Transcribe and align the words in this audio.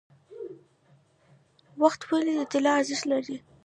وخت 1.81 2.01
ولې 2.09 2.33
د 2.37 2.41
طلا 2.51 2.71
ارزښت 2.79 3.05
لري؟ 3.11 3.37